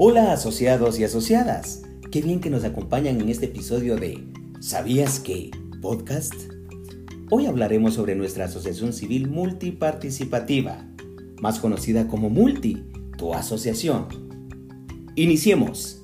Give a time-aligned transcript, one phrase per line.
[0.00, 1.82] Hola asociados y asociadas,
[2.12, 4.28] qué bien que nos acompañan en este episodio de
[4.60, 5.50] ¿Sabías que?
[5.82, 6.34] Podcast.
[7.32, 10.86] Hoy hablaremos sobre nuestra asociación civil multiparticipativa,
[11.42, 12.84] más conocida como Multi,
[13.16, 14.06] tu asociación.
[15.16, 16.00] Iniciemos.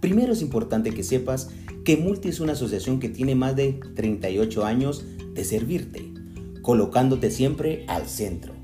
[0.00, 1.50] Primero es importante que sepas
[1.84, 6.10] que Multi es una asociación que tiene más de 38 años de servirte,
[6.62, 8.57] colocándote siempre al centro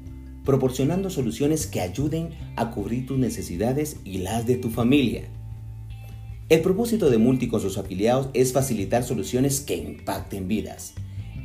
[0.44, 5.28] proporcionando soluciones que ayuden a cubrir tus necesidades y las de tu familia.
[6.50, 10.92] El propósito de Multi con sus afiliados es facilitar soluciones que impacten vidas,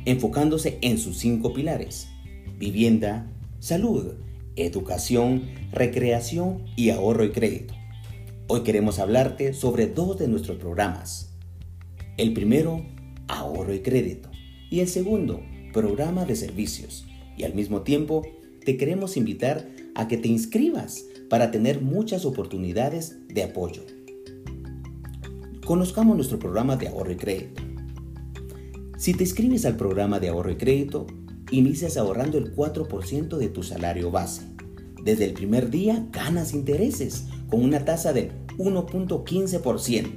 [0.04, 2.08] enfocándose en sus cinco pilares,
[2.58, 3.26] vivienda,
[3.58, 4.14] salud,
[4.56, 7.74] educación, recreación y ahorro y crédito.
[8.48, 11.30] Hoy queremos hablarte sobre dos de nuestros programas.
[12.18, 12.84] El primero,
[13.28, 14.28] ahorro y crédito.
[14.70, 15.40] Y el segundo,
[15.72, 17.06] programa de servicios.
[17.36, 18.22] Y al mismo tiempo,
[18.70, 23.82] te queremos invitar a que te inscribas para tener muchas oportunidades de apoyo.
[25.66, 27.64] Conozcamos nuestro programa de ahorro y crédito.
[28.96, 31.08] Si te inscribes al programa de ahorro y crédito,
[31.50, 34.42] inicias ahorrando el 4% de tu salario base.
[35.02, 40.10] Desde el primer día ganas intereses con una tasa de 1.15%.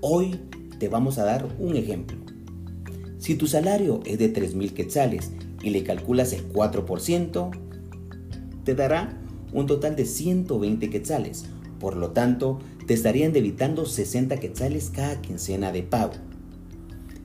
[0.00, 0.40] Hoy
[0.80, 2.18] te vamos a dar un ejemplo.
[3.18, 5.30] Si tu salario es de 3.000 quetzales
[5.62, 7.50] y le calculas el 4%,
[8.64, 9.18] te dará
[9.52, 11.46] un total de 120 quetzales.
[11.78, 16.14] Por lo tanto, te estarían debitando 60 quetzales cada quincena de pago.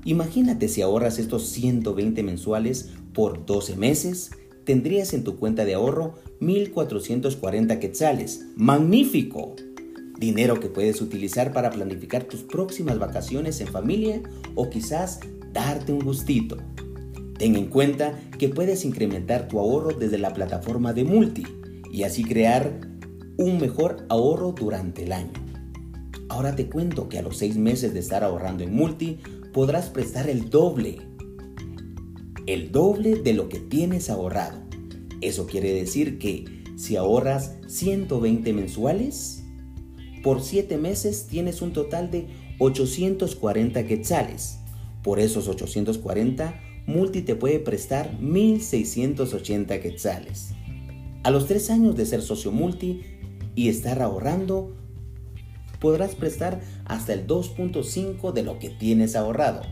[0.03, 4.31] Imagínate si ahorras estos 120 mensuales por 12 meses,
[4.63, 8.45] tendrías en tu cuenta de ahorro 1.440 quetzales.
[8.55, 9.55] ¡Magnífico!
[10.19, 14.22] Dinero que puedes utilizar para planificar tus próximas vacaciones en familia
[14.55, 15.19] o quizás
[15.53, 16.57] darte un gustito.
[17.38, 21.45] Ten en cuenta que puedes incrementar tu ahorro desde la plataforma de Multi
[21.91, 22.79] y así crear
[23.38, 25.33] un mejor ahorro durante el año.
[26.29, 29.19] Ahora te cuento que a los seis meses de estar ahorrando en Multi
[29.53, 30.97] podrás prestar el doble.
[32.47, 34.59] El doble de lo que tienes ahorrado.
[35.22, 36.45] Eso quiere decir que
[36.75, 39.44] si ahorras 120 mensuales,
[40.23, 42.28] por 7 meses tienes un total de
[42.59, 44.59] 840 quetzales.
[45.03, 50.53] Por esos 840 Multi te puede prestar 1.680 quetzales.
[51.24, 53.02] A los 3 años de ser socio Multi
[53.56, 54.74] y estar ahorrando,
[55.81, 59.64] podrás prestar hasta el 2.5 de lo que tienes ahorrado.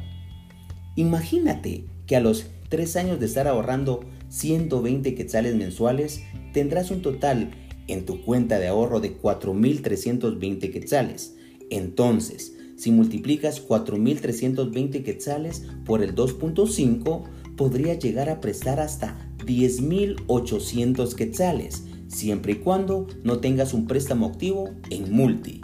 [0.98, 6.22] Imagínate que a los 3 años de estar ahorrando 120 quetzales mensuales,
[6.52, 7.52] tendrás un total
[7.88, 11.36] en tu cuenta de ahorro de 4.320 quetzales.
[11.70, 17.24] Entonces, si multiplicas 4.320 quetzales por el 2.5,
[17.56, 24.72] podría llegar a prestar hasta 10.800 quetzales, siempre y cuando no tengas un préstamo activo
[24.90, 25.62] en multi.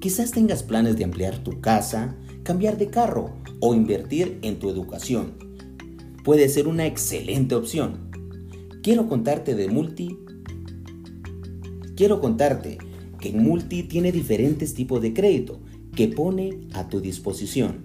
[0.00, 5.34] Quizás tengas planes de ampliar tu casa, cambiar de carro o invertir en tu educación.
[6.24, 8.10] Puede ser una excelente opción.
[8.82, 10.16] Quiero contarte de multi.
[11.96, 12.78] Quiero contarte
[13.20, 15.60] que en multi tiene diferentes tipos de crédito
[15.94, 17.84] que pone a tu disposición.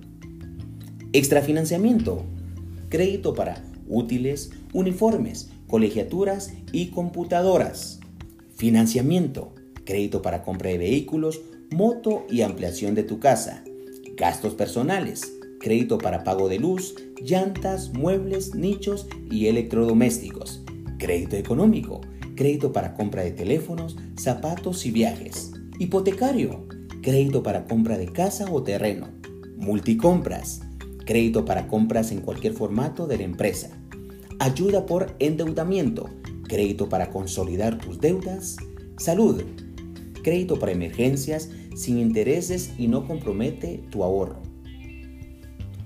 [1.14, 2.24] Extrafinanciamiento.
[2.90, 8.00] Crédito para útiles, uniformes, colegiaturas y computadoras.
[8.56, 9.54] Financiamiento.
[9.86, 13.64] Crédito para compra de vehículos, moto y ampliación de tu casa.
[14.18, 15.34] Gastos personales.
[15.60, 20.64] Crédito para pago de luz, llantas, muebles, nichos y electrodomésticos.
[21.00, 22.02] Crédito económico.
[22.36, 25.54] Crédito para compra de teléfonos, zapatos y viajes.
[25.80, 26.66] Hipotecario
[27.06, 29.10] crédito para compra de casa o terreno,
[29.58, 30.62] multicompras,
[31.06, 33.70] crédito para compras en cualquier formato de la empresa,
[34.40, 36.10] ayuda por endeudamiento,
[36.48, 38.56] crédito para consolidar tus deudas,
[38.98, 39.44] salud,
[40.24, 44.42] crédito para emergencias sin intereses y no compromete tu ahorro.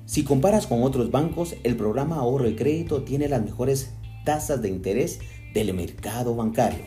[0.06, 3.92] Si comparas con otros bancos, el programa ahorro y crédito tiene las mejores
[4.24, 5.20] tasas de interés
[5.54, 6.86] del mercado bancario.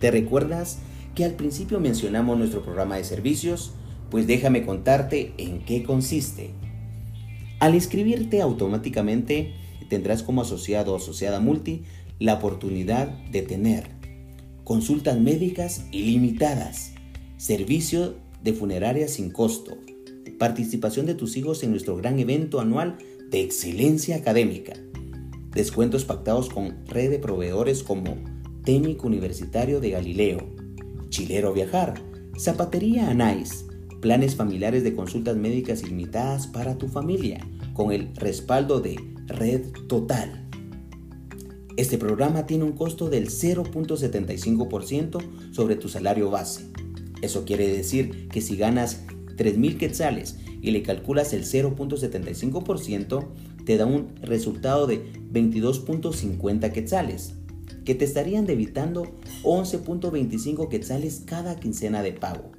[0.00, 0.80] ¿Te recuerdas
[1.14, 3.72] que al principio mencionamos nuestro programa de servicios,
[4.10, 6.50] pues déjame contarte en qué consiste.
[7.58, 9.54] Al inscribirte automáticamente
[9.88, 11.82] tendrás como asociado o asociada multi
[12.18, 13.88] la oportunidad de tener
[14.64, 16.92] consultas médicas ilimitadas,
[17.38, 19.76] servicio de funeraria sin costo,
[20.38, 22.96] participación de tus hijos en nuestro gran evento anual
[23.30, 24.74] de excelencia académica,
[25.52, 28.16] descuentos pactados con red de proveedores como
[28.64, 30.59] Técnico Universitario de Galileo,
[31.10, 32.00] Chilero Viajar,
[32.38, 33.66] Zapatería Anais,
[34.00, 38.96] planes familiares de consultas médicas ilimitadas para tu familia, con el respaldo de
[39.26, 40.48] Red Total.
[41.76, 46.64] Este programa tiene un costo del 0.75% sobre tu salario base.
[47.22, 49.02] Eso quiere decir que si ganas
[49.36, 53.26] 3.000 quetzales y le calculas el 0.75%,
[53.64, 57.34] te da un resultado de 22.50 quetzales,
[57.84, 59.06] que te estarían debitando
[59.42, 62.52] 11.25 quetzales cada quincena de pago.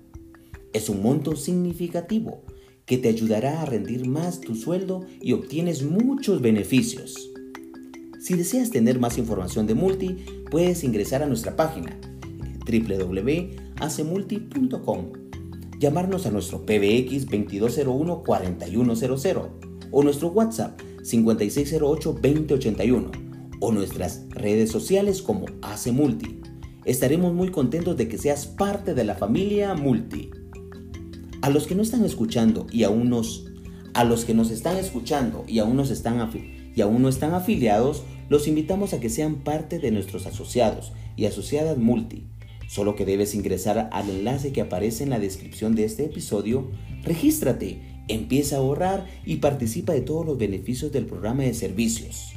[0.73, 2.43] Es un monto significativo
[2.85, 7.29] que te ayudará a rendir más tu sueldo y obtienes muchos beneficios.
[8.19, 11.97] Si deseas tener más información de Multi, puedes ingresar a nuestra página
[12.65, 15.11] www.acemulti.com,
[15.79, 19.49] llamarnos a nuestro PBX 2201-4100
[19.91, 23.20] o nuestro WhatsApp 5608-2081
[23.61, 26.41] o nuestras redes sociales como Hace Multi.
[26.83, 30.31] Estaremos muy contentos de que seas parte de la familia Multi.
[31.41, 33.45] A los que no están escuchando y aún nos
[33.93, 36.29] a los que nos están escuchando y aún nos están
[36.75, 41.25] y aún no están afiliados, los invitamos a que sean parte de nuestros asociados y
[41.25, 42.27] asociadas multi.
[42.67, 46.71] Solo que debes ingresar al enlace que aparece en la descripción de este episodio,
[47.03, 52.31] regístrate, empieza a ahorrar y participa de todos los beneficios del programa de servicios.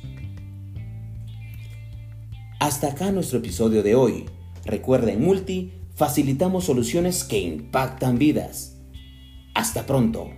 [2.64, 4.24] Hasta acá nuestro episodio de hoy.
[4.64, 8.78] Recuerda en Multi, facilitamos soluciones que impactan vidas.
[9.54, 10.30] Hasta pronto.